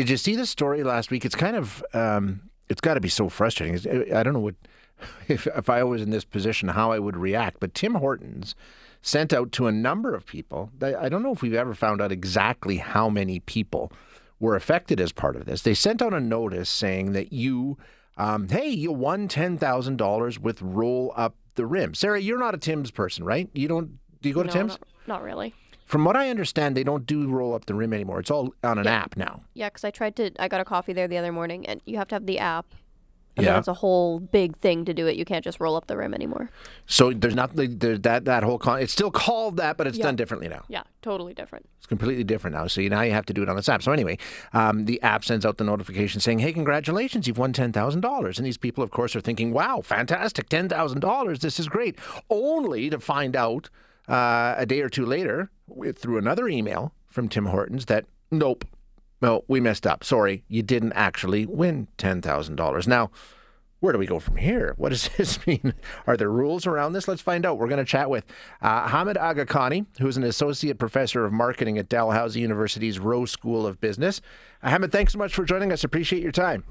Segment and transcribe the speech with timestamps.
[0.00, 1.26] did you see the story last week?
[1.26, 3.76] It's kind of um, it's got to be so frustrating.
[4.14, 4.54] I don't know what
[5.28, 7.60] if if I was in this position how I would react.
[7.60, 8.54] But Tim Hortons
[9.02, 10.70] sent out to a number of people.
[10.82, 13.92] I don't know if we've ever found out exactly how many people
[14.38, 15.60] were affected as part of this.
[15.60, 17.76] They sent out a notice saying that you,
[18.16, 21.92] um, hey, you won ten thousand dollars with Roll Up the Rim.
[21.92, 23.50] Sarah, you're not a Tim's person, right?
[23.52, 23.98] You don't.
[24.22, 24.72] Do you go to no, Tim's?
[24.72, 25.54] Not, not really.
[25.90, 28.20] From what I understand, they don't do roll up the rim anymore.
[28.20, 28.92] It's all on an Yeah.
[28.92, 29.40] app now.
[29.54, 30.30] Yeah, because I tried to.
[30.38, 32.66] I got a coffee there the other morning, and you have to have the app.
[33.36, 33.58] And Yeah.
[33.58, 35.16] it's a whole big thing to do it.
[35.16, 36.48] You can't just roll up the rim anymore.
[36.86, 39.98] So there's not like, there's that that whole con- it's still called that, but it's
[39.98, 40.04] Yeah.
[40.04, 40.62] done differently now.
[40.68, 41.66] Yeah, totally different.
[41.78, 42.66] It's completely different now.
[42.68, 43.82] So you, now you have to do it on this app.
[43.82, 44.16] So anyway,
[44.52, 48.38] um, the app sends out the notification saying, "Hey, congratulations, you've won ten thousand dollars."
[48.38, 51.40] And these people, of course, are thinking, "Wow, fantastic, ten thousand dollars!
[51.40, 51.98] This is great."
[52.30, 53.70] Only to find out
[54.08, 55.50] uh, a day or two later,
[55.96, 58.64] through another email from Tim Hortons, that nope,
[59.22, 60.04] no, we messed up.
[60.04, 62.88] Sorry, you didn't actually win ten thousand dollars.
[62.88, 63.10] Now.
[63.80, 64.74] Where do we go from here?
[64.80, 65.72] What does this mean?
[66.06, 67.08] Are there rules around this?
[67.08, 67.56] Let's find out.
[67.56, 68.26] We're going to chat with
[68.60, 73.80] uh, Hamed Aghakhani, who's an associate professor of marketing at Dalhousie University's Rowe School of
[73.80, 74.20] Business.
[74.62, 75.82] Uh, Hamid, thanks so much for joining us.
[75.82, 76.62] Appreciate your time.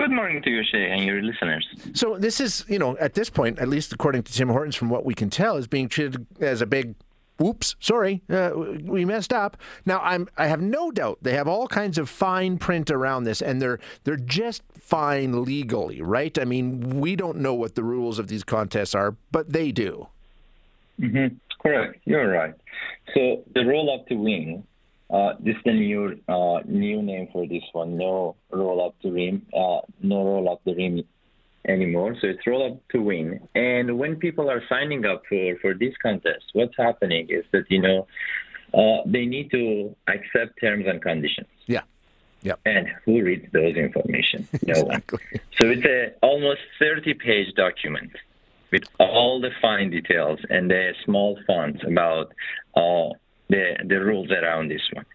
[0.00, 1.68] Good morning to you, Shay, and your listeners.
[1.92, 4.88] So this is, you know, at this point, at least according to Tim Hortons, from
[4.88, 6.94] what we can tell, is being treated as a big.
[7.38, 9.58] Oops, sorry, uh, we messed up.
[9.84, 13.42] Now I'm, I have no doubt they have all kinds of fine print around this,
[13.42, 16.38] and they're they're just fine legally, right?
[16.38, 20.08] I mean, we don't know what the rules of these contests are, but they do.
[20.98, 21.36] Mm-hmm.
[21.60, 22.00] Correct.
[22.06, 22.54] You're right.
[23.12, 24.64] So the roll up to win.
[25.12, 27.96] Uh, this is the new uh, new name for this one.
[27.96, 29.46] No roll up to rim.
[29.52, 31.02] Uh, no roll up the rim
[31.66, 32.16] anymore.
[32.20, 33.40] So it's roll up to win.
[33.54, 37.80] And when people are signing up for for this contest, what's happening is that you
[37.80, 38.06] know
[38.72, 41.48] uh, they need to accept terms and conditions.
[41.66, 41.82] Yeah.
[42.42, 42.60] Yep.
[42.64, 44.48] And who reads those information?
[44.62, 45.02] No one.
[45.58, 48.12] So it's a almost 30 page document
[48.72, 52.32] with all the fine details and the small fonts about
[52.74, 53.10] uh,
[53.50, 55.06] the the rules around this one.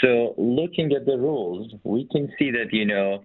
[0.00, 3.24] So looking at the rules, we can see that you know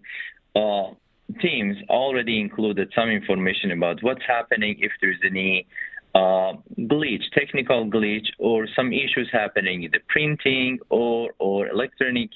[0.55, 0.93] uh,
[1.41, 5.67] teams already included some information about what's happening if there's any
[6.15, 12.29] uh, glitch, technical glitch, or some issues happening in the printing or or electronic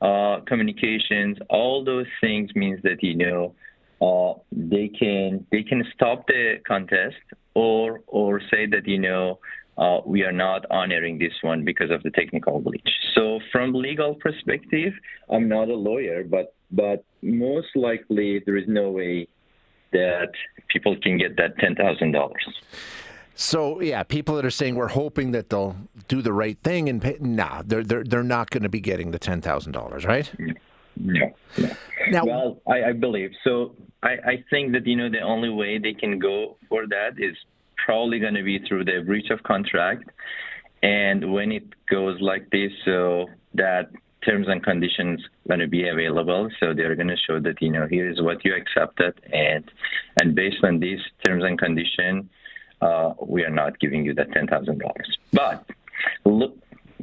[0.00, 1.38] uh, communications.
[1.48, 3.54] All those things means that you know
[4.02, 7.16] uh, they can they can stop the contest
[7.54, 9.38] or or say that you know
[9.78, 12.88] uh, we are not honoring this one because of the technical glitch.
[13.14, 14.92] So from legal perspective,
[15.30, 19.28] I'm not a lawyer, but but most likely there is no way
[19.92, 20.32] that
[20.68, 22.46] people can get that ten thousand dollars.
[23.34, 25.76] So yeah, people that are saying we're hoping that they'll
[26.08, 29.10] do the right thing and pay, nah, they're they're they're not going to be getting
[29.10, 30.30] the ten thousand dollars, right?
[30.96, 31.32] No.
[31.58, 31.70] no.
[32.10, 33.74] Now, Well, I, I believe so.
[34.02, 37.36] I, I think that you know the only way they can go for that is
[37.84, 40.10] probably going to be through the breach of contract,
[40.82, 43.90] and when it goes like this, so that
[44.24, 46.48] terms and conditions going to be available.
[46.60, 49.70] So they're going to show that you know here is what you accepted, and
[50.16, 52.28] and based on these terms and condition,
[52.80, 55.18] uh, we are not giving you that ten thousand dollars.
[55.32, 55.66] But
[56.24, 56.56] look,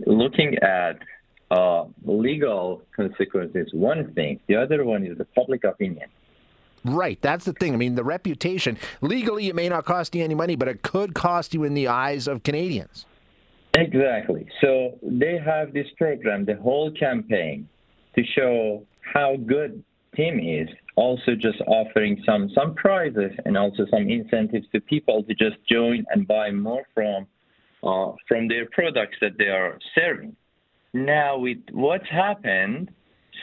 [0.05, 0.99] looking at
[1.51, 4.39] uh, legal consequences, one thing.
[4.47, 6.09] The other one is the public opinion.
[6.85, 7.73] Right, that's the thing.
[7.73, 11.13] I mean, the reputation legally it may not cost you any money, but it could
[11.13, 13.05] cost you in the eyes of Canadians.
[13.73, 14.47] Exactly.
[14.61, 17.67] So they have this program, the whole campaign,
[18.15, 19.83] to show how good
[20.15, 20.67] team is.
[20.95, 26.03] Also, just offering some some prizes and also some incentives to people to just join
[26.11, 27.25] and buy more from
[27.83, 30.35] uh, from their products that they are serving.
[30.93, 32.91] Now, with what's happened,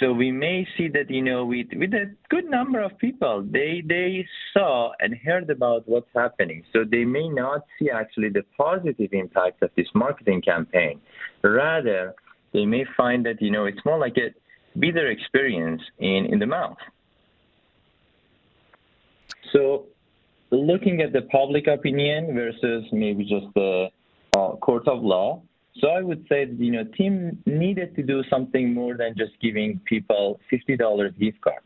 [0.00, 3.82] so we may see that you know with with a good number of people, they
[3.86, 6.62] they saw and heard about what's happening.
[6.72, 11.00] So they may not see actually the positive impact of this marketing campaign.
[11.42, 12.14] Rather,
[12.52, 14.34] they may find that you know it's more like a
[14.78, 16.78] bitter experience in in the mouth.
[19.52, 19.87] So,
[20.50, 23.88] looking at the public opinion versus maybe just the
[24.37, 25.42] uh, court of law.
[25.81, 29.32] So I would say that, you know, team needed to do something more than just
[29.43, 31.62] giving people $50 gift card.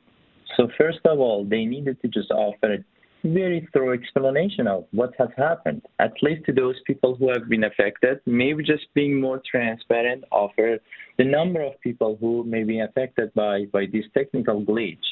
[0.57, 2.85] So first of all, they needed to just offer a
[3.23, 7.65] very thorough explanation of what has happened, at least to those people who have been
[7.65, 8.21] affected.
[8.27, 10.79] Maybe just being more transparent, offer
[11.19, 15.05] the number of people who may be affected by, by this technical glitch.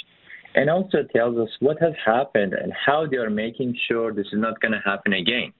[0.54, 4.40] And also tells us what has happened and how they are making sure this is
[4.40, 5.52] not going to happen again.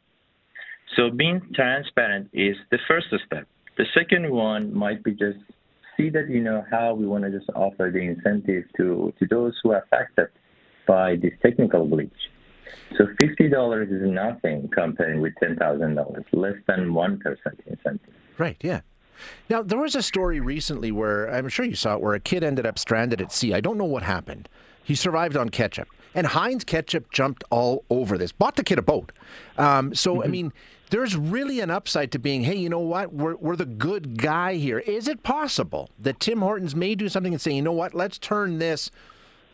[0.96, 3.46] So being transparent is the first step.
[3.76, 5.38] The second one might be just
[5.96, 9.54] see that you know how we want to just offer the incentive to to those
[9.62, 10.28] who are affected
[10.86, 12.10] by this technical glitch.
[12.96, 18.14] So fifty dollars is nothing compared with ten thousand dollars, less than one percent incentive.
[18.38, 18.56] Right.
[18.62, 18.80] Yeah.
[19.50, 22.44] Now there was a story recently where I'm sure you saw it, where a kid
[22.44, 23.52] ended up stranded at sea.
[23.52, 24.48] I don't know what happened.
[24.82, 28.32] He survived on ketchup, and Heinz ketchup jumped all over this.
[28.32, 29.12] Bought the kid a boat.
[29.58, 30.22] Um, so mm-hmm.
[30.22, 30.52] I mean,
[30.90, 33.12] there's really an upside to being, hey, you know what?
[33.12, 34.78] We're we're the good guy here.
[34.80, 37.94] Is it possible that Tim Hortons may do something and say, you know what?
[37.94, 38.90] Let's turn this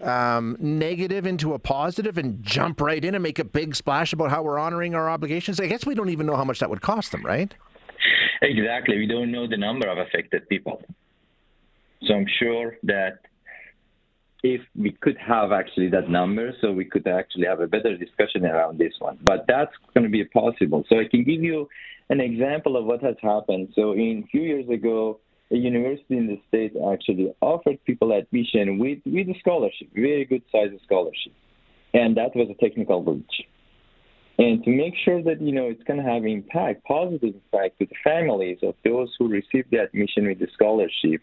[0.03, 4.31] um, negative into a positive and jump right in and make a big splash about
[4.31, 5.61] how we're honoring our obligations?
[5.61, 7.53] I guess we don't even know how much that would cost them, right?
[8.43, 8.99] Exactly.
[8.99, 10.83] We don't know the number of affected people.
[12.03, 13.21] So I'm sure that
[14.45, 18.45] if we could have actually that number, so we could actually have a better discussion
[18.45, 19.19] around this one.
[19.23, 20.85] But that's going to be possible.
[20.91, 21.67] So I can give you
[22.11, 23.69] an example of what has happened.
[23.75, 25.19] So in a few years ago,
[25.51, 30.43] a university in the state actually offered people admission with, with a scholarship, very good
[30.53, 31.33] size scholarship.
[31.95, 33.47] And that was a technical glitch.
[34.37, 37.87] And to make sure that, you know, it's going to have impact, positive impact to
[37.87, 41.23] the families of those who received the admission with the scholarship.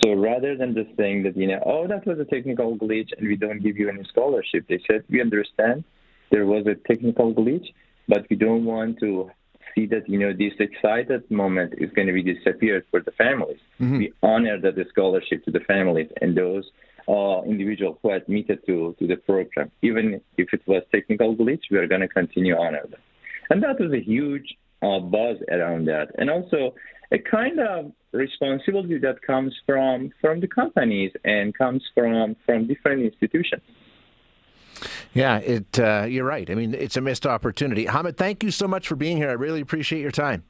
[0.00, 3.28] So rather than just saying that, you know, oh, that was a technical glitch and
[3.28, 5.84] we don't give you any scholarship, they said, we understand
[6.30, 7.66] there was a technical glitch,
[8.08, 9.30] but we don't want to
[9.74, 13.58] see that you know this excited moment is going to be disappeared for the families.
[13.80, 13.98] Mm-hmm.
[13.98, 16.64] We honor that the scholarship to the families and those
[17.08, 21.78] uh, individuals who admitted to to the program, even if it was technical glitch, we
[21.78, 23.00] are going to continue honor them.
[23.50, 26.74] And that was a huge uh, buzz around that, and also
[27.12, 33.02] a kind of responsibility that comes from from the companies and comes from from different
[33.02, 33.62] institutions.
[35.12, 35.78] Yeah, it.
[35.78, 36.48] Uh, you're right.
[36.50, 37.86] I mean, it's a missed opportunity.
[37.86, 39.28] Hamed, thank you so much for being here.
[39.28, 40.44] I really appreciate your time.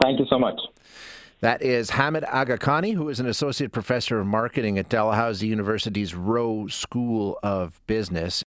[0.00, 0.58] Thank you so much.
[1.40, 6.68] That is Hamed Aghakhani, who is an associate professor of marketing at Dalhousie University's Rowe
[6.68, 8.42] School of Business.